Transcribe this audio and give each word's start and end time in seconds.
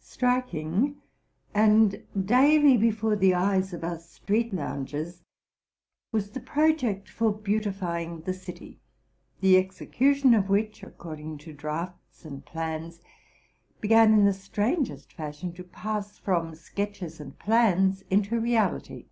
Striking, 0.00 1.00
and 1.54 2.04
daily 2.26 2.76
before 2.76 3.16
the 3.16 3.32
eyes 3.32 3.72
of 3.72 3.82
us 3.82 4.06
street 4.06 4.52
loungers, 4.52 5.22
was 6.12 6.28
the 6.32 6.40
project 6.40 7.08
for 7.08 7.32
beautifying 7.32 8.20
the 8.20 8.34
city; 8.34 8.80
the 9.40 9.56
execution 9.56 10.34
of 10.34 10.50
which 10.50 10.82
according 10.82 11.38
to 11.38 11.54
draughts 11.54 12.26
and 12.26 12.44
plans, 12.44 13.00
began 13.80 14.12
in 14.12 14.26
the 14.26 14.34
stran 14.34 14.84
gest 14.84 15.10
fashion 15.10 15.54
to. 15.54 15.64
pass 15.64 16.18
from 16.18 16.54
sketches 16.54 17.18
and 17.18 17.38
plans 17.38 18.04
into 18.10 18.38
reality. 18.38 19.06